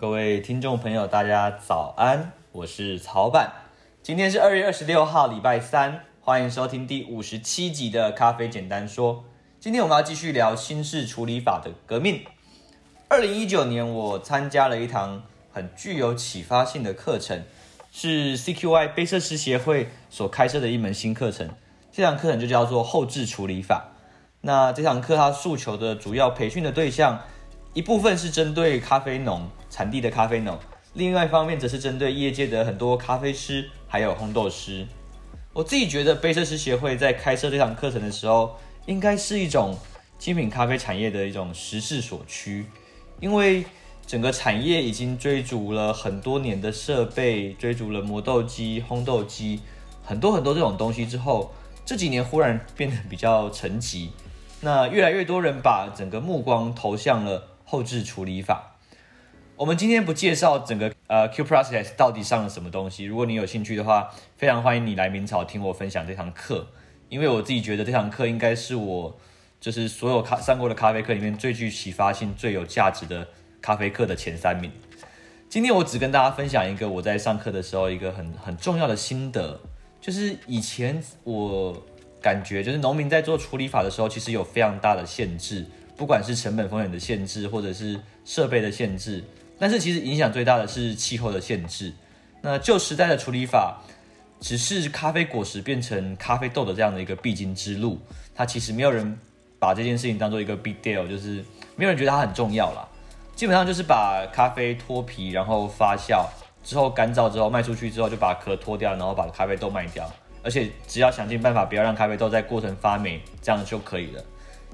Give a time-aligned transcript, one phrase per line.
[0.00, 3.50] 各位听众朋友，大家早安，我是曹板。
[4.00, 9.24] 今天是二月二十六号，礼拜三，欢迎收听第五十七集的咖啡简单说。
[9.58, 12.24] 今天我们要继续聊新式处理法的革命。
[13.08, 17.42] 二零一九年，我参加了一堂很具有启发性的课程，
[17.90, 21.50] 是 CQY 杯测师协会所开设的一门新课程。
[21.90, 23.88] 这堂课程就叫做后置处理法。
[24.42, 27.20] 那这堂课它诉求的主要培训的对象，
[27.78, 30.58] 一部分是针对咖啡农产地的咖啡农，
[30.94, 34.84] 另外一方面则是针对业界的很多咖啡师还有烘豆师。
[35.52, 39.78] 我自己觉得杯测师协会在开设这堂课程的时候，应该是一种
[40.18, 42.66] 精品咖啡产业的一种时势所趋，
[43.20, 43.64] 因为
[44.04, 49.60] 整个产业已经追逐了很多年的设备，追逐了磨豆机、烘豆机，
[50.04, 51.54] 很多很多这种东西之后，
[51.86, 54.08] 这几年忽然变得比较沉寂。
[54.62, 58.78] 那越来越多人把整个目光投向了后置处理法。
[59.56, 63.04] 我们今天不介绍整个呃 Q Process 到底上了什么东西。
[63.04, 66.66] 如果你有兴趣的话，非常欢迎你来明朝听我分享这堂课。
[67.10, 69.18] 因为我自己觉得这堂课应该是我
[69.60, 73.28] 就是所有咖上过的咖啡课里面最具启发性、最有价值的
[73.60, 74.72] 咖啡课的前三名。
[75.50, 79.60] 今天我只跟大家分享一个我在上课的时候一个很很重要的心得，
[80.00, 81.76] 就是以前我。
[82.20, 85.64] 感觉就是农民在做处理法的时候，其实有非常大的限制，
[85.98, 89.22] 不管是成本风险的限制，或者是设备的限制。
[89.58, 91.92] 但是其实影响最大的是气候的限制。
[92.40, 93.82] 那旧时代的处理法，
[94.40, 97.98] 只是咖啡果实变成咖啡豆的这样的一个必经之路。
[98.32, 99.18] 它其实没有人
[99.58, 102.86] 把这件事情当做一个 big deal，就是没有人觉得它很重要啦。
[103.34, 106.24] 基本上就是把咖啡脱皮，然后发酵
[106.62, 110.08] 之后干燥之后卖出去之后，就把壳脱掉，然后把咖啡豆卖掉。
[110.44, 114.24] 而且只要想尽办法不要让咖啡豆在过程发霉，这样就可以了。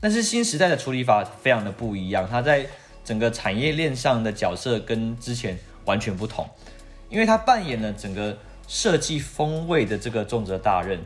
[0.00, 2.66] 但是新时代的处理法非常的不一样，它在
[3.04, 6.48] 整个产业链上的角色跟之前完全不同，
[7.10, 10.98] 因为它扮演了整个设计风味的这个重责大任。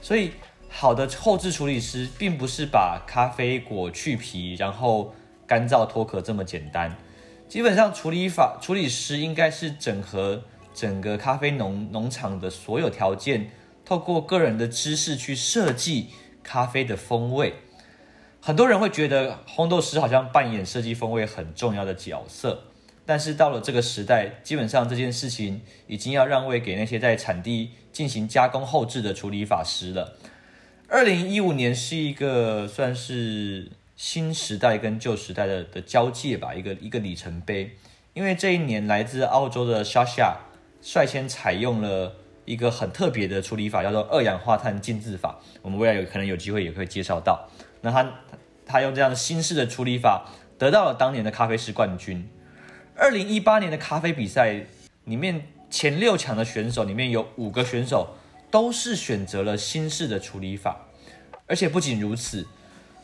[0.00, 0.32] 所以
[0.68, 5.14] 好的后置处理师并不是把咖啡果去皮然后
[5.46, 6.96] 干燥脱壳这么简单，
[7.48, 10.42] 基本上处理法处理师应该是整合
[10.74, 13.50] 整个咖啡农农场的所有条件。
[13.84, 16.08] 透过个人的知识去设计
[16.42, 17.54] 咖啡的风味，
[18.48, 22.62] 很多人会觉得烘豆师好像扮演设计风味很重要的角色，
[23.04, 30.16] 但是到了这个时代，基本上这件事情已经要让位给那些在产地进行加工后制的处理法师了。
[30.88, 37.76] 二零一五年是一个算是新时代跟旧时代的的交界吧，一个一个里程碑，
[38.14, 40.36] 因为这一年来自澳洲的 Shasha
[40.80, 42.14] 率先采用了。
[42.46, 47.46] 一个很特别的处理法叫做二氧化碳浸渍法，我们未来有可能有机会也会介绍到。
[47.82, 48.02] 那它
[48.68, 50.26] 他用这样的新式的处理法
[50.58, 52.28] 得到了当年的咖啡师冠军。
[52.94, 54.66] 二零一八年的咖啡比赛
[55.04, 58.16] 里面前六强的选手里面有五个选手
[58.50, 60.76] 都是选择了新式的处理法，
[61.46, 62.46] 而且不仅如此，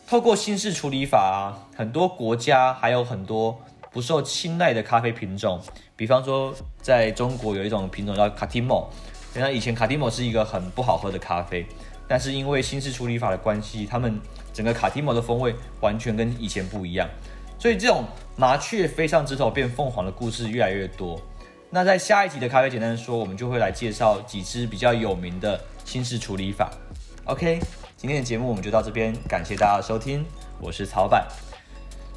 [0.07, 3.59] 透过新式处理法啊，很多国家还有很多
[3.91, 5.61] 不受青睐的咖啡品种，
[5.97, 8.91] 比方说在中国有一种品种叫卡提莫。
[9.35, 11.67] 原来以前卡蒂莫是一个很不好喝的咖啡，
[12.07, 14.21] 但是因为新式处理法的关系，他们
[14.53, 17.09] 整个卡蒂莫的风味完全跟以前不一样，
[17.59, 18.05] 所以这种
[18.37, 21.21] 麻雀飞上枝头变凤凰的故事越来越多。
[21.71, 26.71] 那在下一集的咖啡简单说，我们就会来介绍几支比较有名的新式处理法。
[27.25, 27.59] OK，
[27.97, 30.25] 今天的节目我们就到这边，感谢大家的收听，
[30.61, 31.27] 我是曹板。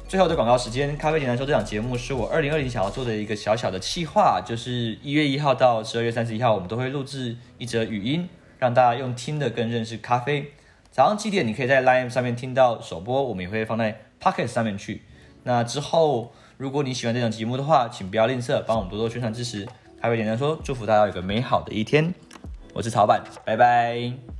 [0.06, 10.52] 最后的广告时间，咖啡简单说这档节目是我二零二零想要做的一个小小的企划，就是一月一号到十二月三十一号，我们都会录制一则语音，让大家用听的更认识咖啡。
[10.90, 15.02] 早上七点你可以在 Line 上面听到首播，我们也会放在 Pocket 上面去。
[15.44, 19.66] 那之后，如果你喜欢这档节目的话，请不要吝啬，帮我们多多宣传支持。
[20.00, 22.12] 咖啡简单说，祝福大家有个美好的一天。
[22.74, 24.37] 我是曹板，拜拜。